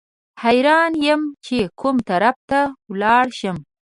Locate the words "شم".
3.39-3.57